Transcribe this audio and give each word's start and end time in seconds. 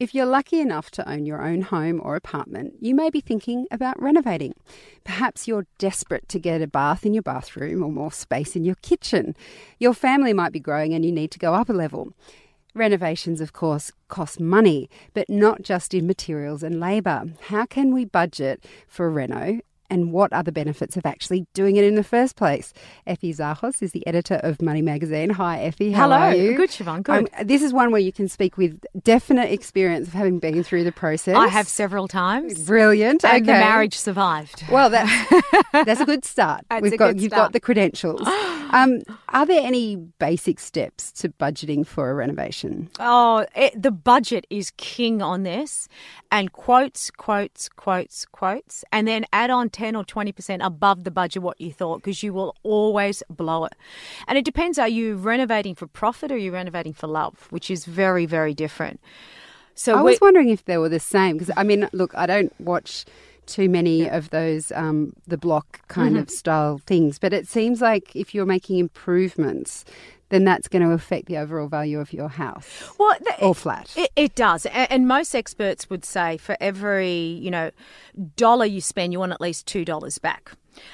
If 0.00 0.14
you're 0.14 0.26
lucky 0.26 0.60
enough 0.60 0.92
to 0.92 1.10
own 1.10 1.26
your 1.26 1.44
own 1.44 1.60
home 1.60 2.00
or 2.00 2.14
apartment, 2.14 2.74
you 2.80 2.94
may 2.94 3.10
be 3.10 3.20
thinking 3.20 3.66
about 3.72 4.00
renovating. 4.00 4.54
Perhaps 5.02 5.48
you're 5.48 5.66
desperate 5.76 6.28
to 6.28 6.38
get 6.38 6.62
a 6.62 6.68
bath 6.68 7.04
in 7.04 7.14
your 7.14 7.24
bathroom 7.24 7.82
or 7.82 7.90
more 7.90 8.12
space 8.12 8.54
in 8.54 8.64
your 8.64 8.76
kitchen. 8.76 9.34
Your 9.80 9.94
family 9.94 10.32
might 10.32 10.52
be 10.52 10.60
growing 10.60 10.94
and 10.94 11.04
you 11.04 11.10
need 11.10 11.32
to 11.32 11.38
go 11.40 11.52
up 11.52 11.68
a 11.68 11.72
level. 11.72 12.12
Renovations, 12.76 13.40
of 13.40 13.52
course, 13.52 13.90
cost 14.06 14.38
money, 14.38 14.88
but 15.14 15.28
not 15.28 15.62
just 15.62 15.92
in 15.92 16.06
materials 16.06 16.62
and 16.62 16.78
labour. 16.78 17.32
How 17.48 17.66
can 17.66 17.92
we 17.92 18.04
budget 18.04 18.64
for 18.86 19.06
a 19.06 19.10
reno 19.10 19.58
and 19.90 20.12
what 20.12 20.32
are 20.32 20.42
the 20.42 20.52
benefits 20.52 20.96
of 20.96 21.06
actually 21.06 21.46
doing 21.54 21.76
it 21.76 21.84
in 21.84 21.94
the 21.94 22.04
first 22.04 22.36
place? 22.36 22.72
Effie 23.06 23.32
Zahos 23.32 23.82
is 23.82 23.92
the 23.92 24.06
editor 24.06 24.36
of 24.42 24.60
Money 24.60 24.82
Magazine. 24.82 25.30
Hi, 25.30 25.60
Effie. 25.60 25.92
How 25.92 26.02
Hello. 26.04 26.16
are 26.16 26.34
you? 26.34 26.56
Good, 26.56 26.70
Siobhan. 26.70 27.02
Good. 27.02 27.28
Um, 27.38 27.46
this 27.46 27.62
is 27.62 27.72
one 27.72 27.90
where 27.90 28.00
you 28.00 28.12
can 28.12 28.28
speak 28.28 28.56
with 28.56 28.84
definite 29.02 29.50
experience 29.50 30.08
of 30.08 30.14
having 30.14 30.38
been 30.38 30.62
through 30.62 30.84
the 30.84 30.92
process. 30.92 31.36
I 31.36 31.48
have 31.48 31.68
several 31.68 32.08
times. 32.08 32.66
Brilliant. 32.66 33.24
And 33.24 33.46
the 33.46 33.52
marriage 33.52 33.96
survived. 33.96 34.64
Well, 34.70 34.90
that's 34.90 35.10
that's 35.72 36.00
a 36.00 36.06
good 36.06 36.24
start. 36.24 36.64
That's 36.70 36.82
We've 36.82 36.98
got 36.98 37.16
you've 37.16 37.30
start. 37.32 37.46
got 37.46 37.52
the 37.52 37.60
credentials. 37.60 38.22
Um, 38.70 39.02
are 39.30 39.46
there 39.46 39.62
any 39.62 39.96
basic 39.96 40.60
steps 40.60 41.12
to 41.12 41.30
budgeting 41.30 41.86
for 41.86 42.10
a 42.10 42.14
renovation? 42.14 42.90
Oh, 42.98 43.46
it, 43.54 43.80
the 43.80 43.90
budget 43.90 44.46
is 44.50 44.72
king 44.76 45.22
on 45.22 45.42
this. 45.42 45.88
And 46.30 46.52
quotes, 46.52 47.10
quotes, 47.10 47.68
quotes, 47.68 48.26
quotes. 48.26 48.84
And 48.92 49.08
then 49.08 49.24
add 49.32 49.50
on 49.50 49.70
10 49.70 49.96
or 49.96 50.04
20% 50.04 50.64
above 50.64 51.04
the 51.04 51.10
budget 51.10 51.42
what 51.42 51.60
you 51.60 51.72
thought 51.72 51.98
because 51.98 52.22
you 52.22 52.32
will 52.32 52.54
always 52.62 53.22
blow 53.30 53.64
it. 53.64 53.74
And 54.26 54.36
it 54.36 54.44
depends 54.44 54.78
are 54.78 54.88
you 54.88 55.16
renovating 55.16 55.74
for 55.74 55.86
profit 55.86 56.30
or 56.30 56.34
are 56.34 56.38
you 56.38 56.52
renovating 56.52 56.92
for 56.92 57.06
love, 57.06 57.46
which 57.50 57.70
is 57.70 57.84
very, 57.84 58.26
very 58.26 58.54
different. 58.54 59.00
So 59.74 59.96
I 59.96 60.02
was 60.02 60.20
wondering 60.20 60.48
if 60.48 60.64
they 60.64 60.76
were 60.76 60.88
the 60.88 60.98
same 60.98 61.38
because 61.38 61.54
I 61.56 61.62
mean, 61.62 61.88
look, 61.92 62.12
I 62.16 62.26
don't 62.26 62.52
watch 62.60 63.04
too 63.48 63.68
many 63.68 64.08
of 64.08 64.30
those 64.30 64.70
um, 64.72 65.12
the 65.26 65.36
block 65.38 65.86
kind 65.88 66.10
Mm-hmm. 66.14 66.22
of 66.22 66.30
style 66.30 66.78
things, 66.86 67.18
but 67.18 67.32
it 67.32 67.48
seems 67.48 67.80
like 67.80 68.14
if 68.14 68.34
you're 68.34 68.46
making 68.46 68.78
improvements, 68.78 69.84
then 70.28 70.44
that's 70.44 70.68
going 70.68 70.82
to 70.86 70.92
affect 70.92 71.26
the 71.26 71.38
overall 71.38 71.68
value 71.68 71.98
of 71.98 72.12
your 72.12 72.28
house 72.28 72.68
well, 72.98 73.16
the- 73.20 73.42
or 73.44 73.54
flat. 73.54 73.92
It, 73.96 74.10
it 74.14 74.34
does, 74.34 74.66
A- 74.66 74.92
and 74.92 75.08
most 75.08 75.34
experts 75.34 75.88
would 75.90 76.04
say 76.04 76.36
for 76.36 76.56
every 76.60 77.10
you 77.44 77.50
know 77.50 77.70
dollar 78.36 78.66
you 78.66 78.80
spend, 78.80 79.12
you 79.12 79.18
want 79.18 79.32
at 79.32 79.40
least 79.40 79.66
two 79.66 79.84
dollars 79.84 80.18
back. 80.18 80.52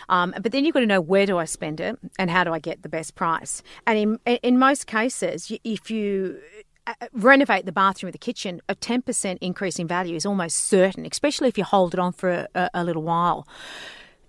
Um, 0.08 0.32
but 0.40 0.52
then 0.52 0.64
you've 0.64 0.72
got 0.72 0.80
to 0.80 0.86
know 0.86 1.00
where 1.00 1.26
do 1.26 1.36
I 1.36 1.44
spend 1.44 1.78
it 1.80 1.98
and 2.18 2.30
how 2.30 2.42
do 2.44 2.52
I 2.54 2.58
get 2.58 2.82
the 2.82 2.88
best 2.88 3.16
price. 3.16 3.62
And 3.86 4.18
in 4.24 4.38
in 4.42 4.58
most 4.58 4.86
cases, 4.86 5.52
if 5.64 5.90
you 5.90 6.38
Uh, 6.86 6.92
renovate 7.14 7.64
the 7.64 7.72
bathroom 7.72 8.08
or 8.08 8.12
the 8.12 8.18
kitchen, 8.18 8.60
a 8.68 8.74
ten 8.74 9.00
percent 9.00 9.38
increase 9.40 9.78
in 9.78 9.88
value 9.88 10.14
is 10.14 10.26
almost 10.26 10.56
certain, 10.66 11.06
especially 11.06 11.48
if 11.48 11.56
you 11.56 11.64
hold 11.64 11.94
it 11.94 12.00
on 12.00 12.12
for 12.12 12.30
a, 12.30 12.48
a, 12.54 12.70
a 12.74 12.84
little 12.84 13.02
while. 13.02 13.48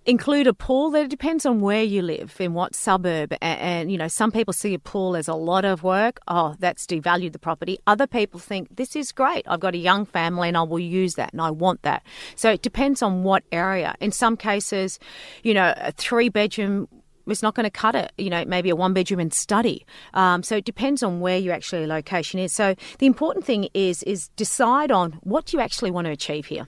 Include 0.05 0.47
a 0.47 0.53
pool 0.53 0.91
that 0.91 1.09
depends 1.09 1.45
on 1.45 1.59
where 1.59 1.83
you 1.83 2.01
live 2.01 2.35
in 2.39 2.53
what 2.53 2.73
suburb 2.73 3.33
and, 3.41 3.59
and 3.59 3.91
you 3.91 3.97
know 3.97 4.07
some 4.07 4.31
people 4.31 4.53
see 4.53 4.73
a 4.73 4.79
pool 4.79 5.17
as 5.17 5.27
a 5.27 5.33
lot 5.33 5.65
of 5.65 5.83
work. 5.83 6.19
Oh 6.29 6.55
that's 6.59 6.85
devalued 6.85 7.33
the 7.33 7.39
property. 7.39 7.77
Other 7.87 8.07
people 8.07 8.39
think 8.39 8.73
this 8.73 8.95
is 8.95 9.11
great. 9.11 9.43
I've 9.49 9.59
got 9.59 9.73
a 9.73 9.79
young 9.79 10.05
family 10.05 10.47
and 10.47 10.55
i 10.55 10.61
will 10.61 10.79
use 10.79 11.15
that 11.15 11.33
and 11.33 11.41
i 11.41 11.49
want 11.49 11.81
that. 11.81 12.05
So 12.35 12.51
it 12.51 12.61
depends 12.61 13.01
on 13.01 13.23
what 13.23 13.43
area. 13.51 13.95
In 13.99 14.11
some 14.11 14.37
cases 14.37 14.97
you 15.43 15.53
know 15.53 15.73
a 15.75 15.91
three 15.91 16.29
bedroom 16.29 16.87
it's 17.27 17.43
not 17.43 17.55
going 17.55 17.65
to 17.65 17.69
cut 17.69 17.95
it. 17.95 18.11
You 18.17 18.29
know, 18.29 18.45
maybe 18.45 18.69
a 18.69 18.75
one 18.75 18.93
bedroom 18.93 19.19
and 19.19 19.33
study. 19.33 19.85
Um, 20.13 20.43
so 20.43 20.57
it 20.57 20.65
depends 20.65 21.03
on 21.03 21.19
where 21.19 21.37
your 21.37 21.53
actually 21.53 21.87
location 21.87 22.39
is. 22.39 22.53
So 22.53 22.75
the 22.99 23.05
important 23.05 23.45
thing 23.45 23.69
is 23.73 24.03
is 24.03 24.29
decide 24.35 24.91
on 24.91 25.13
what 25.23 25.53
you 25.53 25.59
actually 25.59 25.91
want 25.91 26.05
to 26.05 26.11
achieve 26.11 26.45
here. 26.45 26.67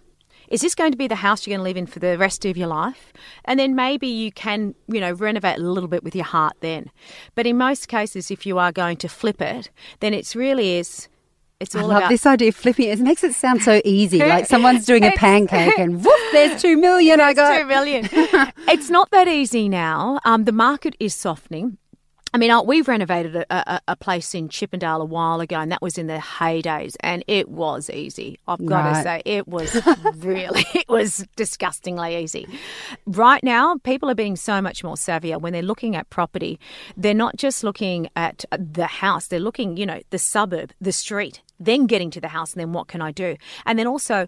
Is 0.50 0.62
this 0.62 0.76
going 0.76 0.92
to 0.92 0.98
be 0.98 1.08
the 1.08 1.16
house 1.16 1.46
you're 1.46 1.58
going 1.58 1.66
to 1.66 1.70
live 1.70 1.78
in 1.78 1.88
for 1.88 2.00
the 2.00 2.18
rest 2.18 2.46
of 2.46 2.56
your 2.56 2.70
life? 2.70 3.12
And 3.46 3.60
then 3.60 3.76
maybe 3.76 4.08
you 4.08 4.32
can, 4.32 4.76
you 4.88 5.02
know, 5.02 5.12
renovate 5.12 5.58
a 5.58 5.62
little 5.62 5.90
bit 5.90 6.06
with 6.06 6.16
your 6.16 6.26
heart 6.26 6.54
then. 6.62 6.90
But 7.36 7.46
in 7.46 7.58
most 7.58 7.90
cases, 7.90 8.32
if 8.32 8.46
you 8.46 8.58
are 8.58 8.72
going 8.72 8.96
to 8.98 9.10
flip 9.10 9.42
it, 9.42 9.70
then 10.00 10.14
it's 10.14 10.36
really 10.36 10.78
is. 10.78 11.10
It's 11.60 11.76
I 11.76 11.82
all 11.82 11.88
love 11.88 11.98
about 11.98 12.10
this 12.10 12.26
idea 12.26 12.50
of 12.50 12.56
flipping 12.56 12.90
it. 12.90 13.00
Makes 13.00 13.24
it 13.24 13.34
sound 13.34 13.64
so 13.64 13.82
easy. 13.84 14.20
Like 14.20 14.46
someone's 14.54 14.86
doing 14.86 15.04
a 15.04 15.12
pancake 15.12 15.78
and 15.80 16.04
whoop, 16.06 16.20
there's 16.32 16.62
two 16.62 16.78
million 16.78 17.20
I 17.20 17.34
got. 17.34 17.58
two 17.58 17.66
million. 17.66 18.08
it's 18.12 18.90
not 18.90 19.10
that 19.12 19.28
easy 19.28 19.68
now. 19.68 20.20
Um, 20.24 20.44
the 20.46 20.52
market 20.52 20.96
is 21.00 21.16
softening. 21.16 21.78
I 22.34 22.38
mean, 22.38 22.52
we've 22.68 22.88
renovated 22.90 23.38
a, 23.38 23.46
a, 23.50 23.82
a 23.88 23.96
place 23.96 24.36
in 24.36 24.50
Chippendale 24.50 25.02
a 25.02 25.06
while 25.06 25.40
ago, 25.40 25.56
and 25.56 25.72
that 25.72 25.82
was 25.82 25.98
in 25.98 26.08
the 26.08 26.18
heydays, 26.18 26.96
and 27.00 27.24
it 27.26 27.48
was 27.50 27.90
easy. 27.90 28.38
I've 28.48 28.64
got 28.66 28.84
Right. 28.84 28.94
to 28.98 29.02
say, 29.02 29.22
it 29.26 29.48
was 29.48 29.82
really, 30.18 30.66
it 30.76 30.88
was 30.90 31.26
disgustingly 31.38 32.18
easy. 32.18 32.46
Right 33.08 33.42
now, 33.44 33.78
people 33.78 34.10
are 34.10 34.16
being 34.16 34.36
so 34.36 34.62
much 34.62 34.84
more 34.84 34.96
savvier 34.96 35.40
when 35.42 35.54
they're 35.54 35.62
looking 35.64 35.96
at 35.96 36.10
property. 36.10 36.60
They're 36.98 37.14
not 37.14 37.38
just 37.38 37.64
looking 37.64 38.10
at 38.16 38.44
the 38.52 38.88
house; 38.88 39.28
they're 39.28 39.40
looking, 39.40 39.78
you 39.78 39.86
know, 39.86 40.02
the 40.10 40.20
suburb, 40.20 40.74
the 40.82 40.92
street, 40.92 41.42
then 41.60 41.88
getting 41.88 42.12
to 42.12 42.22
the 42.22 42.28
house, 42.30 42.54
and 42.54 42.62
then 42.62 42.74
what 42.74 42.88
can 42.88 43.02
I 43.02 43.12
do? 43.12 43.36
And 43.66 43.78
then 43.78 43.88
also, 43.88 44.28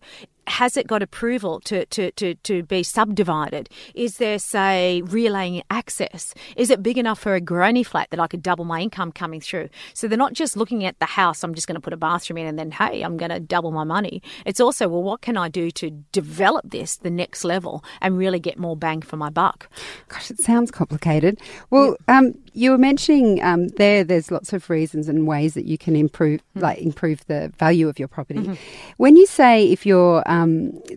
has 0.50 0.76
it 0.76 0.88
got 0.88 1.02
approval 1.04 1.60
to, 1.62 1.86
to, 1.86 2.12
to, 2.14 2.36
to 2.36 2.64
be 2.64 2.84
subdivided? 2.84 3.70
Is 3.94 4.18
there, 4.18 4.40
say, 4.40 5.02
relaying 5.06 5.62
access? 5.70 6.34
Is 6.58 6.70
it 6.70 6.84
big 6.84 6.98
enough 6.98 7.20
for 7.20 7.36
a 7.36 7.42
granny 7.42 7.84
flat 7.84 8.10
that 8.10 8.20
I 8.20 8.28
could 8.28 8.42
double 8.42 8.66
my 8.66 8.82
income 8.82 9.12
coming 9.12 9.42
through? 9.42 9.70
So 9.94 10.08
they're 10.08 10.18
not 10.18 10.34
just 10.34 10.58
looking 10.58 10.86
at 10.86 10.98
the 11.00 11.06
house, 11.06 11.44
I'm 11.44 11.54
just 11.54 11.68
going 11.68 11.76
to 11.76 11.82
put 11.82 11.94
a 11.94 11.98
bathroom 11.98 12.38
in 12.40 12.48
and 12.48 12.58
then, 12.58 12.72
hey, 12.72 13.02
I'm 13.02 13.18
going 13.18 13.32
to 13.32 13.40
double 13.40 13.72
my 13.72 13.84
money. 13.84 14.22
It's 14.46 14.60
also, 14.60 14.88
well, 14.88 15.04
what 15.04 15.22
can 15.22 15.38
I 15.38 15.50
do 15.50 15.70
to 15.72 15.92
develop 16.12 16.66
this 16.70 16.98
the 16.98 17.10
next 17.12 17.44
level 17.44 17.84
and 18.02 18.18
really 18.18 18.40
get 18.40 18.58
more 18.58 18.76
bang 18.76 19.02
for 19.02 19.18
my 19.18 19.30
buck? 19.30 19.70
Gosh, 20.08 20.32
it 20.32 20.40
sounds 20.40 20.72
complicated. 20.72 21.40
Well, 21.70 21.96
um, 22.08 22.34
you 22.54 22.72
were 22.72 22.78
mentioning 22.78 23.42
um, 23.44 23.68
there. 23.70 24.04
There's 24.04 24.32
lots 24.32 24.52
of 24.54 24.70
reasons 24.70 25.08
and 25.08 25.28
ways 25.28 25.54
that 25.54 25.66
you 25.66 25.78
can 25.78 25.96
improve, 25.96 26.42
Hmm. 26.54 26.62
like 26.62 26.80
improve 26.80 27.26
the 27.28 27.54
value 27.60 27.88
of 27.88 28.00
your 28.00 28.08
property. 28.08 28.40
Mm-hmm. 28.40 28.54
When 28.98 29.16
you 29.16 29.28
say 29.28 29.70
if 29.70 29.86
you're, 29.86 30.24
um, 30.26 30.39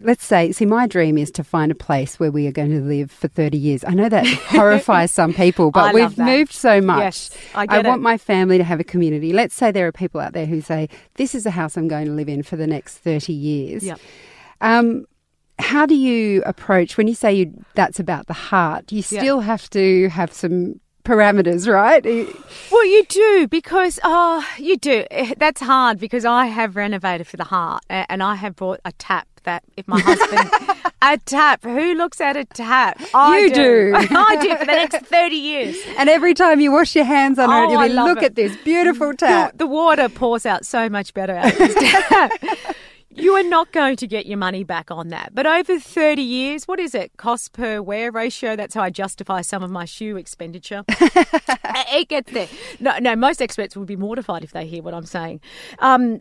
let's 0.02 0.24
say, 0.24 0.52
see, 0.52 0.66
my 0.66 0.86
dream 0.86 1.18
is 1.18 1.30
to 1.32 1.44
find 1.44 1.70
a 1.72 1.74
place 1.74 2.18
where 2.18 2.30
we 2.30 2.46
are 2.46 2.52
going 2.52 2.70
to 2.70 2.80
live 2.80 3.10
for 3.10 3.28
30 3.28 3.56
years. 3.56 3.84
I 3.84 3.94
know 3.94 4.08
that 4.08 4.26
horrifies 4.48 5.10
some 5.10 5.32
people, 5.32 5.70
but 5.70 5.84
I 5.84 5.92
we've 5.92 6.16
that. 6.16 6.24
moved 6.24 6.52
so 6.52 6.80
much. 6.80 6.98
Yes, 7.00 7.30
I 7.54 7.66
get 7.66 7.86
want 7.86 8.02
my 8.02 8.18
family 8.18 8.58
to 8.58 8.64
have 8.64 8.80
a 8.80 8.84
community. 8.84 9.32
Let's 9.32 9.54
say 9.54 9.70
there 9.70 9.86
are 9.86 9.92
people 9.92 10.20
out 10.20 10.32
there 10.32 10.46
who 10.46 10.60
say, 10.60 10.88
"This 11.14 11.34
is 11.34 11.46
a 11.46 11.50
house 11.50 11.76
I'm 11.76 11.88
going 11.88 12.06
to 12.06 12.12
live 12.12 12.28
in 12.28 12.42
for 12.42 12.56
the 12.56 12.66
next 12.66 12.98
30 12.98 13.32
years." 13.32 13.84
Yep. 13.84 14.00
Um, 14.60 15.06
how 15.58 15.86
do 15.86 15.94
you 15.94 16.42
approach 16.44 16.96
when 16.96 17.06
you 17.06 17.14
say 17.14 17.32
you, 17.32 17.64
that's 17.74 18.00
about 18.00 18.26
the 18.26 18.32
heart? 18.32 18.90
You 18.92 19.02
still 19.02 19.40
have 19.40 19.68
to 19.70 20.08
have 20.08 20.32
some 20.32 20.80
parameters, 21.04 21.66
right? 21.72 22.04
Well, 22.70 22.86
you 22.86 23.04
do 23.08 23.48
because 23.48 23.98
oh, 24.04 24.46
you 24.58 24.76
do. 24.76 25.04
Eh, 25.10 25.34
That's 25.36 25.60
hard 25.60 25.98
because 25.98 26.24
I 26.24 26.46
have 26.46 26.76
renovated 26.76 27.26
for 27.26 27.36
the 27.36 27.44
heart, 27.44 27.82
and 27.90 28.22
I 28.22 28.34
have 28.36 28.56
bought 28.56 28.80
a 28.84 28.92
tap 28.92 29.26
that 29.44 29.64
if 29.76 29.88
my 29.88 29.98
husband 30.00 30.48
a 31.02 31.18
tap, 31.18 31.64
who 31.64 31.94
looks 31.94 32.20
at 32.20 32.36
a 32.36 32.44
tap? 32.44 33.00
I 33.12 33.38
You 33.40 33.52
do. 33.52 33.92
I 33.96 34.36
do 34.40 34.56
for 34.56 34.64
the 34.64 34.72
next 34.72 34.98
thirty 35.06 35.34
years. 35.36 35.76
And 35.98 36.08
every 36.08 36.32
time 36.34 36.60
you 36.60 36.70
wash 36.70 36.94
your 36.94 37.04
hands 37.04 37.38
on 37.40 37.50
it, 37.50 37.52
Oh, 37.52 37.70
you'll 37.72 37.88
be, 37.88 37.92
look 37.94 38.18
it. 38.18 38.24
at 38.24 38.34
this 38.36 38.56
beautiful 38.64 39.10
The, 39.10 39.16
tap. 39.16 39.58
the 39.58 39.66
water 39.66 40.08
pours 40.08 40.46
out 40.46 40.64
so 40.64 40.88
much 40.88 41.12
better 41.12 41.34
out 41.34 41.50
of 41.52 41.58
this 41.58 41.74
tap. 41.74 42.32
You 43.14 43.34
are 43.34 43.42
not 43.42 43.72
going 43.72 43.96
to 43.96 44.06
get 44.06 44.26
your 44.26 44.38
money 44.38 44.64
back 44.64 44.90
on 44.90 45.08
that. 45.08 45.34
But 45.34 45.46
over 45.46 45.78
30 45.78 46.22
years, 46.22 46.66
what 46.66 46.80
is 46.80 46.94
it? 46.94 47.16
Cost 47.18 47.52
per 47.52 47.82
wear 47.82 48.10
ratio? 48.10 48.56
That's 48.56 48.74
how 48.74 48.82
I 48.82 48.90
justify 48.90 49.42
some 49.42 49.62
of 49.62 49.70
my 49.70 49.84
shoe 49.84 50.16
expenditure. 50.16 50.84
it 50.88 52.08
gets 52.08 52.32
there. 52.32 52.48
No, 52.80 52.98
no, 52.98 53.14
most 53.14 53.42
experts 53.42 53.76
would 53.76 53.86
be 53.86 53.96
mortified 53.96 54.44
if 54.44 54.52
they 54.52 54.66
hear 54.66 54.82
what 54.82 54.94
I'm 54.94 55.04
saying. 55.04 55.40
Um, 55.78 56.20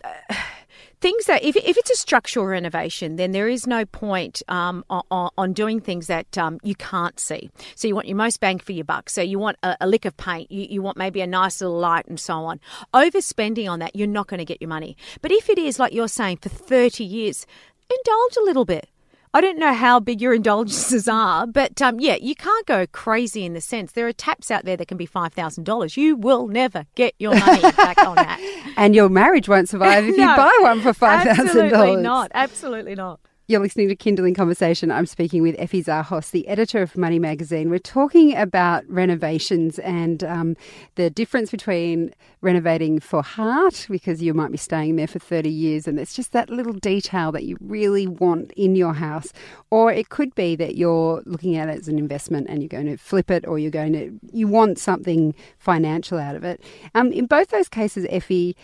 things 1.00 1.26
that 1.26 1.44
if, 1.44 1.56
if 1.56 1.78
it's 1.78 1.92
a 1.92 1.96
structural 1.96 2.46
renovation 2.46 3.16
then 3.16 3.32
there 3.32 3.48
is 3.48 3.68
no 3.68 3.86
point 3.86 4.42
um, 4.48 4.84
on, 4.90 5.30
on 5.38 5.54
doing 5.54 5.80
things 5.80 6.08
that 6.08 6.38
um, 6.38 6.60
you 6.64 6.76
can't 6.76 7.20
see. 7.20 7.50
So 7.76 7.88
you 7.88 7.96
want 7.96 8.08
your 8.08 8.18
most 8.18 8.40
bang 8.40 8.60
for 8.60 8.72
your 8.72 8.86
buck. 8.86 9.10
So 9.10 9.22
you 9.22 9.40
want 9.40 9.58
a, 9.64 9.76
a 9.82 9.88
lick 9.88 10.06
of 10.06 10.16
paint. 10.18 10.52
You, 10.52 10.68
you 10.70 10.82
want 10.82 10.98
maybe 10.98 11.22
a 11.22 11.28
nice 11.28 11.62
little 11.62 11.78
light 11.78 12.08
and 12.08 12.20
so 12.20 12.46
on. 12.46 12.60
Overspending 12.94 13.70
on 13.70 13.80
that 13.80 13.96
you're 13.96 14.08
not 14.08 14.28
going 14.28 14.40
to 14.40 14.46
get 14.46 14.62
your 14.62 14.70
money. 14.70 14.98
But 15.22 15.32
if 15.32 15.50
it 15.50 15.58
is 15.58 15.80
like 15.80 15.94
you're 15.94 16.08
saying 16.08 16.38
for 16.38 16.50
30 16.50 17.04
years 17.04 17.46
indulge 17.90 18.38
a 18.38 18.44
little 18.44 18.66
bit. 18.66 18.88
I 19.34 19.40
don't 19.40 19.58
know 19.58 19.74
how 19.74 20.00
big 20.00 20.22
your 20.22 20.34
indulgences 20.40 21.08
are, 21.08 21.48
but 21.48 21.82
um, 21.82 22.00
yeah, 22.00 22.18
you 22.22 22.36
can't 22.36 22.66
go 22.66 22.86
crazy 22.88 23.46
in 23.46 23.54
the 23.54 23.62
sense 23.62 23.94
there 23.94 24.08
are 24.08 24.14
taps 24.14 24.52
out 24.52 24.66
there 24.66 24.78
that 24.78 24.88
can 24.88 24.98
be 24.98 25.06
five 25.06 25.34
thousand 25.34 25.64
dollars. 25.64 25.96
You 25.98 26.16
will 26.16 26.48
never 26.48 26.86
get 26.96 27.16
your 27.20 27.34
money 27.38 27.62
back 27.62 27.98
on 28.00 28.16
that, 28.16 28.40
and 28.78 28.96
your 28.96 29.10
marriage 29.10 29.48
won't 29.48 29.70
survive 29.70 30.06
if 30.06 30.18
No, 30.18 30.32
you 30.32 30.36
buy 30.36 30.58
one 30.62 30.82
for 30.82 30.94
five 30.94 31.24
thousand 31.24 31.46
dollars. 31.46 31.74
Absolutely 31.74 32.02
not. 32.02 32.32
Absolutely 32.34 32.96
not. 32.96 33.20
You're 33.52 33.60
listening 33.60 33.90
to 33.90 33.98
Kinderling 33.98 34.34
Conversation. 34.34 34.92
I'm 34.92 35.06
speaking 35.06 35.42
with 35.42 35.58
Effie 35.60 35.84
Zahos, 35.84 36.32
the 36.32 36.48
editor 36.48 36.82
of 36.82 36.96
Money 36.96 37.20
Magazine. 37.20 37.70
We're 37.70 37.80
talking 37.80 38.34
about 38.34 38.86
renovations 38.88 39.78
and 39.80 40.24
um, 40.24 40.56
the 40.96 41.10
difference 41.10 41.52
between 41.52 42.14
renovating 42.40 43.02
for 43.02 43.22
heart, 43.22 43.88
because 43.90 44.22
you 44.22 44.34
might 44.34 44.54
be 44.54 44.58
staying 44.58 44.96
there 44.96 45.06
for 45.06 45.20
30 45.20 45.50
years 45.50 45.86
and 45.86 46.00
it's 46.00 46.14
just 46.14 46.32
that 46.32 46.50
little 46.50 46.72
detail 46.72 47.34
that 47.34 47.44
you 47.44 47.58
really 47.60 48.08
want 48.08 48.54
in 48.54 48.78
your 48.78 48.94
house. 48.94 49.34
Or 49.70 49.92
it 49.92 50.08
could 50.08 50.34
be 50.34 50.56
that 50.56 50.78
you're 50.78 51.22
looking 51.26 51.58
at 51.58 51.68
it 51.68 51.78
as 51.78 51.90
an 51.90 52.00
investment 52.00 52.48
and 52.48 52.62
you're 52.62 52.70
going 52.70 52.86
to 52.86 52.96
flip 52.96 53.30
it 53.30 53.46
or 53.46 53.60
you're 53.60 53.70
going 53.70 53.92
to, 53.92 54.18
you 54.32 54.48
want 54.48 54.80
something 54.80 55.36
financial 55.60 56.18
out 56.18 56.38
of 56.38 56.46
it. 56.46 56.64
Um, 56.96 57.12
in 57.12 57.26
both 57.26 57.50
those 57.50 57.68
cases, 57.68 58.08
Effie, 58.10 58.56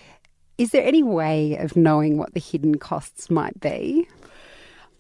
is 0.58 0.72
there 0.72 0.84
any 0.84 1.04
way 1.04 1.58
of 1.58 1.76
knowing 1.76 2.18
what 2.18 2.34
the 2.34 2.40
hidden 2.40 2.78
costs 2.78 3.30
might 3.30 3.60
be? 3.60 4.08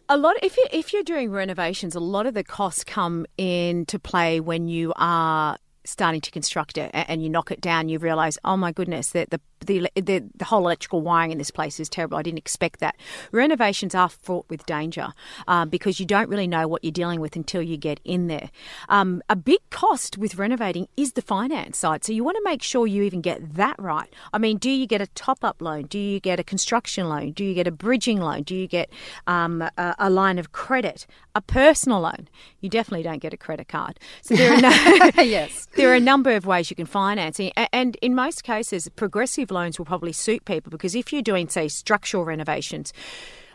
A 0.09 0.17
lot. 0.17 0.37
If 0.41 0.55
you 0.55 0.65
if 0.71 0.93
you're 0.93 1.03
doing 1.03 1.31
renovations, 1.31 1.93
a 1.93 1.99
lot 1.99 2.25
of 2.25 2.33
the 2.33 2.43
costs 2.43 2.83
come 2.85 3.25
into 3.37 3.99
play 3.99 4.39
when 4.39 4.69
you 4.69 4.93
are 4.95 5.57
starting 5.83 6.21
to 6.21 6.31
construct 6.31 6.77
it 6.77 6.91
and 6.93 7.21
you 7.21 7.29
knock 7.29 7.51
it 7.51 7.59
down. 7.59 7.89
You 7.89 7.99
realise, 7.99 8.37
oh 8.45 8.55
my 8.55 8.71
goodness, 8.71 9.09
that 9.11 9.31
the 9.31 9.41
the, 9.65 9.89
the 9.95 10.23
the 10.35 10.45
whole 10.45 10.59
electrical 10.59 11.01
wiring 11.01 11.31
in 11.31 11.37
this 11.37 11.51
place 11.51 11.79
is 11.79 11.89
terrible. 11.89 12.17
I 12.17 12.21
didn't 12.21 12.37
expect 12.37 12.79
that. 12.79 12.95
Renovations 13.31 13.95
are 13.95 14.09
fraught 14.09 14.45
with 14.49 14.65
danger 14.65 15.13
um, 15.47 15.69
because 15.69 15.99
you 15.99 16.05
don't 16.05 16.29
really 16.29 16.47
know 16.47 16.67
what 16.67 16.83
you're 16.83 16.91
dealing 16.91 17.19
with 17.19 17.35
until 17.35 17.61
you 17.61 17.77
get 17.77 17.99
in 18.03 18.27
there. 18.27 18.49
Um, 18.89 19.21
a 19.29 19.35
big 19.35 19.59
cost 19.69 20.17
with 20.17 20.35
renovating 20.35 20.87
is 20.95 21.13
the 21.13 21.21
finance 21.21 21.77
side, 21.77 22.03
so 22.03 22.13
you 22.13 22.23
want 22.23 22.37
to 22.37 22.43
make 22.43 22.61
sure 22.61 22.87
you 22.87 23.03
even 23.03 23.21
get 23.21 23.55
that 23.55 23.75
right. 23.79 24.11
I 24.33 24.37
mean, 24.37 24.57
do 24.57 24.69
you 24.69 24.87
get 24.87 25.01
a 25.01 25.07
top 25.07 25.43
up 25.43 25.61
loan? 25.61 25.83
Do 25.83 25.99
you 25.99 26.19
get 26.19 26.39
a 26.39 26.43
construction 26.43 27.09
loan? 27.09 27.31
Do 27.31 27.43
you 27.43 27.53
get 27.53 27.67
a 27.67 27.71
bridging 27.71 28.19
loan? 28.19 28.43
Do 28.43 28.55
you 28.55 28.67
get 28.67 28.89
um, 29.25 29.61
a, 29.61 29.95
a 29.99 30.09
line 30.09 30.39
of 30.39 30.51
credit? 30.51 31.07
A 31.35 31.41
personal 31.41 32.01
loan? 32.01 32.27
You 32.61 32.69
definitely 32.69 33.03
don't 33.03 33.19
get 33.19 33.33
a 33.33 33.37
credit 33.37 33.67
card. 33.67 33.99
So 34.21 34.35
there 34.35 34.53
are 34.53 34.61
no, 34.61 34.69
yes. 35.23 35.67
there 35.75 35.91
are 35.91 35.95
a 35.95 35.99
number 35.99 36.31
of 36.31 36.45
ways 36.45 36.69
you 36.69 36.75
can 36.75 36.85
finance, 36.85 37.39
and 37.71 37.95
in 38.01 38.15
most 38.15 38.43
cases, 38.43 38.89
progressive 38.95 39.46
loans 39.51 39.77
will 39.77 39.85
probably 39.85 40.13
suit 40.13 40.45
people 40.45 40.69
because 40.69 40.95
if 40.95 41.11
you're 41.11 41.21
doing, 41.21 41.49
say, 41.49 41.67
structural 41.67 42.25
renovations, 42.25 42.93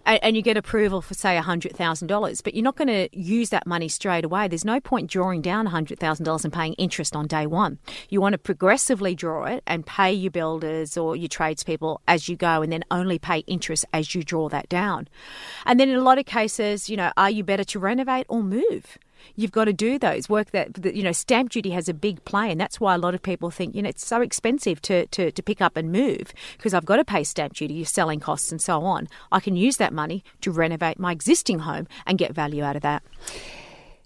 and 0.05 0.37
you 0.37 0.43
get 0.43 0.57
approval 0.57 1.01
for 1.01 1.15
say 1.15 1.39
$100,000 1.41 2.43
but 2.43 2.55
you're 2.55 2.65
not 2.65 2.77
going 2.77 2.89
to 2.89 3.09
use 3.17 3.51
that 3.51 3.67
money 3.67 3.89
straight 3.89 4.25
away 4.25 4.49
there's 4.49 4.65
no 4.65 4.81
point 4.81 5.11
drawing 5.11 5.41
down 5.41 5.69
$100,000 5.69 6.45
and 6.45 6.53
paying 6.53 6.75
interest 6.75 7.15
on 7.15 7.27
day 7.27 7.47
1 7.47 7.79
you 8.09 8.21
want 8.21 8.33
to 8.33 8.39
progressively 8.39 9.15
draw 9.15 9.45
it 9.45 9.63
and 9.67 9.87
pay 9.87 10.13
your 10.13 10.31
builders 10.31 10.97
or 10.97 11.15
your 11.17 11.29
tradespeople 11.29 12.01
as 12.09 12.29
you 12.29 12.37
go 12.37 12.63
and 12.63 12.73
then 12.73 12.85
only 12.91 13.19
pay 13.19 13.39
interest 13.47 13.85
as 13.93 14.15
you 14.15 14.23
draw 14.23 14.49
that 14.49 14.69
down. 14.69 15.09
And 15.67 15.79
then 15.79 15.89
in 15.89 15.97
a 15.97 16.03
lot 16.03 16.19
of 16.19 16.27
cases 16.27 16.91
you 16.91 16.97
know 16.97 17.13
are 17.17 17.31
you 17.31 17.45
better 17.45 17.65
to 17.65 17.79
renovate 17.79 18.27
or 18.29 18.43
move 18.43 18.99
you've 19.37 19.53
got 19.53 19.65
to 19.65 19.73
do 19.73 19.99
those. 19.99 20.29
Work 20.29 20.51
that, 20.53 20.95
you 20.95 21.03
know 21.03 21.13
stamp 21.13 21.51
duty 21.51 21.71
has 21.71 21.89
a 21.89 21.95
big 21.95 22.25
play 22.25 22.51
and 22.51 22.61
that's 22.61 22.81
why 22.81 22.95
a 22.95 22.99
lot 22.99 23.15
of 23.15 23.23
people 23.23 23.51
think 23.51 23.75
you 23.75 23.83
know 23.83 23.89
it's 23.89 24.07
so 24.07 24.21
expensive 24.21 24.81
to, 24.83 25.07
to, 25.07 25.31
to 25.31 25.43
pick 25.43 25.61
up 25.61 25.77
and 25.77 25.93
move 25.93 26.33
because 26.57 26.75
I've 26.75 26.85
got 26.85 26.97
to 26.97 27.05
pay 27.05 27.25
stamp 27.25 27.55
duty 27.55 27.85
selling 27.85 28.21
costs 28.21 28.53
and 28.53 28.61
so 28.61 28.83
on. 28.85 29.09
I 29.31 29.41
can 29.41 29.57
use 29.57 29.77
that 29.79 29.93
money 29.93 30.25
to 30.41 30.51
renovate 30.51 30.99
my 30.99 31.13
existing 31.13 31.61
home 31.61 31.87
and 32.07 32.19
get 32.19 32.33
value 32.33 32.63
out 32.63 32.77
of 32.77 32.83
that. 32.83 33.03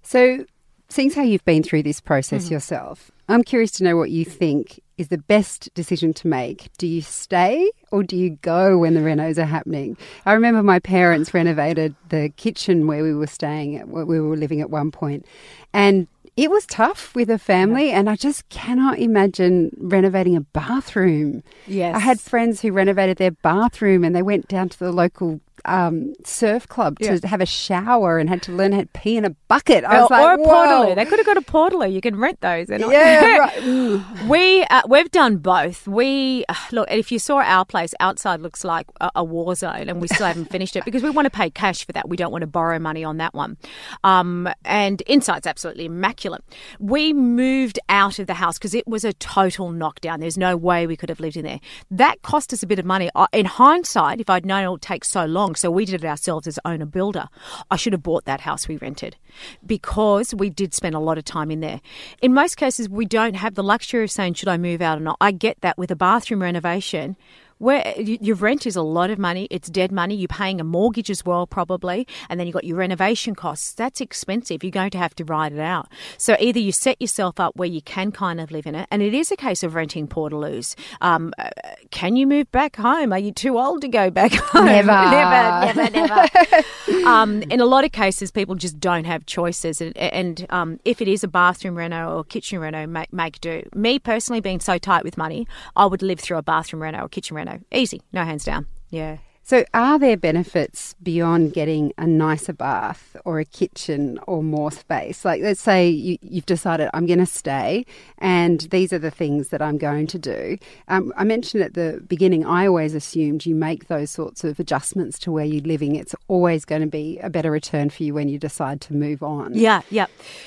So 0.02 0.46
seeing 0.88 1.10
how 1.10 1.22
you've 1.22 1.44
been 1.44 1.62
through 1.62 1.82
this 1.82 2.00
process 2.00 2.44
mm-hmm. 2.44 2.54
yourself 2.54 3.10
I'm 3.28 3.42
curious 3.42 3.72
to 3.72 3.84
know 3.84 3.96
what 3.96 4.10
you 4.10 4.24
think 4.24 4.80
is 4.98 5.08
the 5.08 5.18
best 5.18 5.72
decision 5.74 6.14
to 6.14 6.28
make. 6.28 6.70
Do 6.78 6.86
you 6.86 7.02
stay 7.02 7.70
or 7.90 8.02
do 8.02 8.16
you 8.16 8.30
go 8.30 8.78
when 8.78 8.94
the 8.94 9.00
renos 9.00 9.36
are 9.36 9.44
happening? 9.44 9.96
I 10.24 10.32
remember 10.32 10.62
my 10.62 10.78
parents 10.78 11.34
renovated 11.34 11.94
the 12.08 12.30
kitchen 12.36 12.86
where 12.86 13.02
we 13.02 13.14
were 13.14 13.26
staying, 13.26 13.76
at, 13.76 13.88
where 13.88 14.06
we 14.06 14.20
were 14.20 14.36
living 14.36 14.60
at 14.60 14.70
one 14.70 14.90
point, 14.90 15.26
and 15.72 16.06
it 16.36 16.50
was 16.50 16.66
tough 16.66 17.14
with 17.14 17.30
a 17.30 17.38
family, 17.38 17.90
and 17.90 18.10
I 18.10 18.16
just 18.16 18.48
cannot 18.50 18.98
imagine 18.98 19.74
renovating 19.78 20.36
a 20.36 20.42
bathroom. 20.42 21.42
Yes. 21.66 21.96
I 21.96 21.98
had 21.98 22.20
friends 22.20 22.60
who 22.60 22.72
renovated 22.72 23.16
their 23.16 23.30
bathroom 23.30 24.04
and 24.04 24.14
they 24.14 24.22
went 24.22 24.46
down 24.46 24.68
to 24.68 24.78
the 24.78 24.92
local 24.92 25.40
um, 25.66 26.14
surf 26.24 26.66
club 26.68 26.98
to 27.00 27.14
Yeah. 27.16 27.28
have 27.28 27.40
a 27.40 27.46
shower 27.46 28.18
and 28.18 28.28
had 28.28 28.42
to 28.42 28.52
learn 28.52 28.72
how 28.72 28.80
to 28.80 28.86
pee 28.88 29.16
in 29.16 29.24
a 29.24 29.30
bucket. 29.48 29.84
I 29.84 29.98
or, 29.98 30.08
like, 30.10 30.22
or 30.22 30.32
a 30.34 30.36
Whoa. 30.38 30.46
portaloo. 30.46 30.94
They 30.94 31.04
could 31.04 31.18
have 31.18 31.26
got 31.26 31.36
a 31.36 31.40
portaloo. 31.42 31.92
You 31.92 32.00
can 32.00 32.16
rent 32.18 32.40
those. 32.40 32.66
They're 32.68 32.78
not- 32.78 32.90
Yeah, 32.92 33.36
right. 33.38 34.26
We 34.28 34.62
uh, 34.64 34.82
we've 34.88 35.10
done 35.10 35.36
both. 35.38 35.86
We 35.86 36.44
uh, 36.48 36.54
look 36.72 36.88
if 36.90 37.10
you 37.12 37.18
saw 37.18 37.38
our 37.40 37.64
place 37.64 37.94
outside 38.00 38.40
looks 38.40 38.64
like 38.64 38.86
a, 39.00 39.10
a 39.16 39.24
war 39.24 39.54
zone, 39.54 39.88
and 39.88 40.00
we 40.00 40.08
still 40.08 40.26
haven't 40.26 40.46
finished 40.50 40.76
it 40.76 40.84
because 40.84 41.02
we 41.02 41.10
want 41.10 41.26
to 41.26 41.30
pay 41.30 41.50
cash 41.50 41.84
for 41.84 41.92
that. 41.92 42.08
We 42.08 42.16
don't 42.16 42.30
want 42.32 42.42
to 42.42 42.46
borrow 42.46 42.78
money 42.78 43.04
on 43.04 43.16
that 43.18 43.34
one. 43.34 43.56
Um, 44.04 44.48
and 44.64 45.02
inside's 45.06 45.46
absolutely 45.46 45.86
immaculate. 45.86 46.42
We 46.78 47.12
moved 47.12 47.78
out 47.88 48.18
of 48.18 48.26
the 48.26 48.34
house 48.34 48.58
because 48.58 48.74
it 48.74 48.86
was 48.86 49.04
a 49.04 49.12
total 49.14 49.70
knockdown. 49.72 50.20
There's 50.20 50.38
no 50.38 50.56
way 50.56 50.86
we 50.86 50.96
could 50.96 51.08
have 51.08 51.20
lived 51.20 51.36
in 51.36 51.44
there. 51.44 51.60
That 51.90 52.22
cost 52.22 52.52
us 52.52 52.62
a 52.62 52.66
bit 52.66 52.78
of 52.78 52.84
money. 52.84 53.10
In 53.32 53.46
hindsight, 53.46 54.20
if 54.20 54.30
I'd 54.30 54.46
known 54.46 54.64
it 54.64 54.70
would 54.70 54.82
take 54.82 55.04
so 55.04 55.24
long, 55.24 55.55
so 55.56 55.70
we 55.70 55.84
did 55.84 56.02
it 56.02 56.06
ourselves 56.06 56.46
as 56.46 56.58
owner 56.64 56.86
builder, 56.86 57.28
I 57.70 57.76
should 57.76 57.92
have 57.92 58.02
bought 58.02 58.24
that 58.24 58.42
house 58.42 58.68
we 58.68 58.76
rented 58.76 59.16
because 59.64 60.34
we 60.34 60.50
did 60.50 60.74
spend 60.74 60.94
a 60.94 61.00
lot 61.00 61.18
of 61.18 61.24
time 61.24 61.50
in 61.50 61.60
there. 61.60 61.80
In 62.22 62.34
most 62.34 62.56
cases, 62.56 62.88
we 62.88 63.04
don't 63.04 63.34
have 63.34 63.54
the 63.54 63.62
luxury 63.62 64.04
of 64.04 64.10
saying, 64.10 64.34
should 64.34 64.48
I 64.48 64.56
move 64.56 64.80
out 64.80 64.98
or 64.98 65.02
not? 65.02 65.16
I 65.20 65.32
get 65.32 65.60
that 65.60 65.78
with 65.78 65.90
a 65.90 65.96
bathroom 65.96 66.42
renovation. 66.42 67.16
Where 67.58 67.94
your 67.98 68.36
rent 68.36 68.66
is 68.66 68.76
a 68.76 68.82
lot 68.82 69.10
of 69.10 69.18
money, 69.18 69.48
it's 69.50 69.70
dead 69.70 69.90
money. 69.90 70.14
You're 70.14 70.28
paying 70.28 70.60
a 70.60 70.64
mortgage 70.64 71.10
as 71.10 71.24
well, 71.24 71.46
probably, 71.46 72.06
and 72.28 72.38
then 72.38 72.46
you've 72.46 72.54
got 72.54 72.64
your 72.64 72.76
renovation 72.76 73.34
costs. 73.34 73.72
That's 73.72 74.00
expensive. 74.00 74.62
You're 74.62 74.70
going 74.70 74.90
to 74.90 74.98
have 74.98 75.14
to 75.16 75.24
ride 75.24 75.52
it 75.52 75.60
out. 75.60 75.88
So 76.18 76.36
either 76.38 76.58
you 76.58 76.72
set 76.72 77.00
yourself 77.00 77.40
up 77.40 77.56
where 77.56 77.68
you 77.68 77.80
can 77.80 78.12
kind 78.12 78.40
of 78.40 78.50
live 78.50 78.66
in 78.66 78.74
it, 78.74 78.86
and 78.90 79.02
it 79.02 79.14
is 79.14 79.30
a 79.30 79.36
case 79.36 79.62
of 79.62 79.74
renting 79.74 80.06
portaloos. 80.06 80.74
Um, 81.00 81.32
uh, 81.38 81.50
can 81.90 82.16
you 82.16 82.26
move 82.26 82.50
back 82.52 82.76
home? 82.76 83.12
Are 83.12 83.18
you 83.18 83.32
too 83.32 83.58
old 83.58 83.80
to 83.82 83.88
go 83.88 84.10
back 84.10 84.32
home? 84.34 84.66
Never. 84.76 84.88
never, 84.88 85.74
never, 85.74 85.90
never. 85.90 87.06
um, 87.06 87.42
in 87.42 87.60
a 87.60 87.66
lot 87.66 87.84
of 87.84 87.92
cases, 87.92 88.30
people 88.30 88.54
just 88.54 88.78
don't 88.80 89.04
have 89.04 89.24
choices, 89.26 89.80
and, 89.80 89.96
and 89.96 90.46
um, 90.50 90.80
if 90.84 91.00
it 91.00 91.08
is 91.08 91.24
a 91.24 91.28
bathroom 91.28 91.76
reno 91.76 92.16
or 92.16 92.24
kitchen 92.24 92.58
reno, 92.58 92.86
make, 92.86 93.12
make 93.12 93.40
do. 93.40 93.62
Me 93.74 93.98
personally, 93.98 94.40
being 94.40 94.60
so 94.60 94.76
tight 94.76 95.04
with 95.04 95.16
money, 95.16 95.46
I 95.74 95.86
would 95.86 96.02
live 96.02 96.20
through 96.20 96.36
a 96.38 96.42
bathroom 96.42 96.82
reno 96.82 97.04
or 97.04 97.08
kitchen 97.08 97.36
reno, 97.36 97.45
easy, 97.72 98.02
no 98.12 98.24
hands 98.24 98.44
down. 98.44 98.66
Yeah. 98.90 99.18
So, 99.48 99.64
are 99.72 99.96
there 99.96 100.16
benefits 100.16 100.96
beyond 101.00 101.52
getting 101.52 101.92
a 101.96 102.04
nicer 102.04 102.52
bath 102.52 103.16
or 103.24 103.38
a 103.38 103.44
kitchen 103.44 104.18
or 104.26 104.42
more 104.42 104.72
space? 104.72 105.24
Like, 105.24 105.40
let's 105.40 105.60
say 105.60 105.88
you, 105.88 106.18
you've 106.20 106.46
decided 106.46 106.90
I'm 106.92 107.06
going 107.06 107.20
to 107.20 107.26
stay, 107.26 107.86
and 108.18 108.62
these 108.72 108.92
are 108.92 108.98
the 108.98 109.12
things 109.12 109.50
that 109.50 109.62
I'm 109.62 109.78
going 109.78 110.08
to 110.08 110.18
do. 110.18 110.58
Um, 110.88 111.12
I 111.16 111.22
mentioned 111.22 111.62
at 111.62 111.74
the 111.74 112.02
beginning, 112.08 112.44
I 112.44 112.66
always 112.66 112.92
assumed 112.92 113.46
you 113.46 113.54
make 113.54 113.86
those 113.86 114.10
sorts 114.10 114.42
of 114.42 114.58
adjustments 114.58 115.16
to 115.20 115.30
where 115.30 115.44
you're 115.44 115.62
living. 115.62 115.94
It's 115.94 116.16
always 116.26 116.64
going 116.64 116.80
to 116.80 116.88
be 116.88 117.20
a 117.20 117.30
better 117.30 117.52
return 117.52 117.88
for 117.88 118.02
you 118.02 118.14
when 118.14 118.28
you 118.28 118.40
decide 118.40 118.80
to 118.80 118.94
move 118.94 119.22
on. 119.22 119.54
Yeah, 119.54 119.82
yeah. 119.90 120.06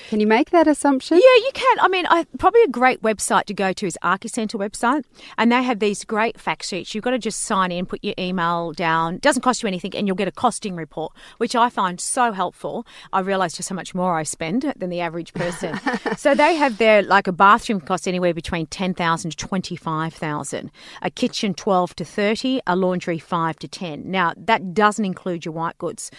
Can 0.10 0.20
you 0.20 0.27
make 0.27 0.50
that 0.50 0.68
assumption? 0.68 1.20
Yeah, 1.20 1.36
you 1.36 1.51
can. 1.53 1.79
I 1.79 1.88
mean, 1.88 2.06
I, 2.10 2.25
probably 2.38 2.63
a 2.63 2.68
great 2.68 3.01
website 3.01 3.46
to 3.46 3.53
go 3.53 3.72
to 3.72 3.88
is 3.88 3.98
ArchiCentre 4.03 4.60
website, 4.60 5.06
and 5.38 5.53
they 5.53 5.63
have 5.63 5.79
these 5.79 6.03
great 6.03 6.38
fact 6.38 6.65
sheets. 6.65 6.94
You've 6.94 7.06
got 7.06 7.12
to 7.12 7.20
just 7.20 7.44
sign 7.44 7.72
in, 7.72 7.86
put 7.86 8.03
your 8.03 8.15
email 8.20 8.74
down. 8.74 8.88
It 9.15 9.22
doesn't 9.22 9.41
cost 9.41 9.63
you 9.63 9.67
anything, 9.67 9.96
and 9.96 10.08
you'll 10.08 10.15
get 10.15 10.27
a 10.27 10.31
costing 10.31 10.75
report, 10.75 11.13
which 11.38 11.55
I 11.55 11.69
find 11.69 12.00
so 12.00 12.31
helpful. 12.31 12.86
I 13.13 13.19
realise 13.19 13.53
just 13.53 13.69
how 13.69 13.75
much 13.75 13.93
more 13.93 14.17
I 14.17 14.24
spend 14.24 14.74
than 14.75 14.89
the 14.89 15.01
average 15.01 15.34
person. 15.34 15.79
so 16.17 16.36
they 16.36 16.55
have 16.55 16.77
their 16.77 17.01
like 17.01 17.27
a 17.27 17.31
bathroom 17.31 17.81
costs 17.81 18.08
anywhere 18.08 18.34
between 18.34 18.67
ten 18.67 18.93
thousand 18.93 19.31
to 19.31 19.38
twenty 19.38 19.75
five 19.75 20.13
thousand, 20.13 20.72
a 21.01 21.10
kitchen 21.10 21.53
twelve 21.53 21.96
to 21.96 22.05
thirty, 22.05 22.62
a 22.67 22.75
laundry 22.75 23.19
five 23.19 23.58
to 23.60 23.67
ten. 23.67 24.10
Now 24.10 24.34
that 24.38 24.74
doesn't 24.74 25.05
include 25.05 25.46
your 25.46 25.53
white 25.53 25.77
goods 25.77 26.12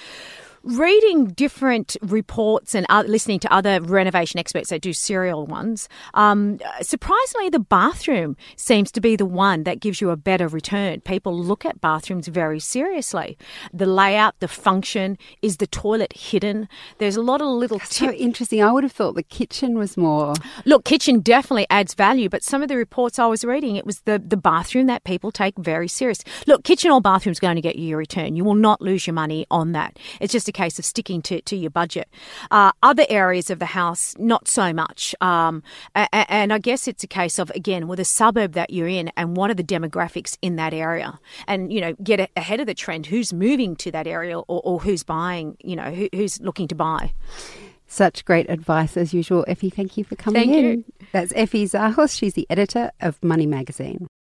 reading 0.62 1.26
different 1.26 1.96
reports 2.02 2.74
and 2.74 2.86
uh, 2.88 3.04
listening 3.06 3.38
to 3.40 3.52
other 3.52 3.80
renovation 3.80 4.38
experts 4.38 4.70
that 4.70 4.80
do 4.80 4.92
serial 4.92 5.46
ones, 5.46 5.88
um, 6.14 6.58
surprisingly, 6.80 7.48
the 7.48 7.60
bathroom 7.60 8.36
seems 8.56 8.90
to 8.92 9.00
be 9.00 9.16
the 9.16 9.26
one 9.26 9.64
that 9.64 9.80
gives 9.80 10.00
you 10.00 10.10
a 10.10 10.16
better 10.16 10.48
return. 10.48 11.00
People 11.00 11.36
look 11.36 11.64
at 11.64 11.80
bathrooms 11.80 12.28
very 12.28 12.60
seriously. 12.60 13.36
The 13.72 13.86
layout, 13.86 14.38
the 14.40 14.48
function, 14.48 15.18
is 15.42 15.58
the 15.58 15.66
toilet 15.66 16.12
hidden? 16.14 16.68
There's 16.98 17.16
a 17.16 17.22
lot 17.22 17.40
of 17.40 17.48
little 17.48 17.78
tips. 17.78 17.96
So 17.96 18.12
interesting. 18.12 18.62
I 18.62 18.72
would 18.72 18.84
have 18.84 18.92
thought 18.92 19.14
the 19.14 19.22
kitchen 19.22 19.78
was 19.78 19.96
more. 19.96 20.34
Look, 20.64 20.84
kitchen 20.84 21.20
definitely 21.20 21.66
adds 21.70 21.94
value, 21.94 22.28
but 22.28 22.42
some 22.42 22.62
of 22.62 22.68
the 22.68 22.76
reports 22.76 23.18
I 23.18 23.26
was 23.26 23.44
reading, 23.44 23.76
it 23.76 23.86
was 23.86 24.00
the, 24.00 24.18
the 24.18 24.36
bathroom 24.36 24.86
that 24.86 25.04
people 25.04 25.30
take 25.30 25.58
very 25.58 25.88
serious. 25.88 26.22
Look, 26.46 26.64
kitchen 26.64 26.90
or 26.90 27.00
bathroom 27.00 27.32
is 27.32 27.40
going 27.40 27.56
to 27.56 27.62
get 27.62 27.76
you 27.76 27.88
your 27.88 27.98
return. 27.98 28.36
You 28.36 28.44
will 28.44 28.54
not 28.54 28.80
lose 28.80 29.06
your 29.06 29.14
money 29.14 29.46
on 29.50 29.72
that. 29.72 29.98
It's 30.20 30.32
just 30.32 30.48
a 30.50 30.52
case 30.52 30.78
of 30.78 30.84
sticking 30.84 31.22
to, 31.22 31.40
to 31.40 31.56
your 31.56 31.70
budget. 31.70 32.08
Uh, 32.50 32.72
other 32.82 33.06
areas 33.08 33.48
of 33.48 33.58
the 33.58 33.66
house, 33.66 34.14
not 34.18 34.46
so 34.46 34.72
much. 34.74 35.14
Um, 35.22 35.62
and 35.94 36.52
I 36.52 36.58
guess 36.58 36.86
it's 36.86 37.02
a 37.02 37.06
case 37.06 37.38
of, 37.38 37.50
again, 37.50 37.88
with 37.88 37.98
a 37.98 38.04
suburb 38.04 38.52
that 38.52 38.70
you're 38.70 38.88
in 38.88 39.10
and 39.16 39.36
what 39.36 39.50
are 39.50 39.54
the 39.54 39.64
demographics 39.64 40.36
in 40.42 40.56
that 40.56 40.74
area. 40.74 41.18
And, 41.46 41.72
you 41.72 41.80
know, 41.80 41.94
get 42.02 42.30
ahead 42.36 42.60
of 42.60 42.66
the 42.66 42.74
trend. 42.74 43.06
Who's 43.06 43.32
moving 43.32 43.76
to 43.76 43.90
that 43.92 44.06
area 44.06 44.38
or, 44.38 44.60
or 44.64 44.80
who's 44.80 45.02
buying, 45.02 45.56
you 45.62 45.76
know, 45.76 45.90
who, 45.90 46.08
who's 46.14 46.40
looking 46.40 46.68
to 46.68 46.74
buy. 46.74 47.14
Such 47.86 48.24
great 48.24 48.48
advice 48.48 48.96
as 48.96 49.12
usual, 49.12 49.44
Effie. 49.48 49.70
Thank 49.70 49.96
you 49.96 50.04
for 50.04 50.14
coming 50.14 50.42
thank 50.42 50.56
in. 50.56 50.64
You. 50.64 50.84
That's 51.12 51.32
Effie 51.34 51.64
Zahos. 51.64 52.16
She's 52.16 52.34
the 52.34 52.46
editor 52.48 52.92
of 53.00 53.22
Money 53.24 53.46
Magazine. 53.46 54.06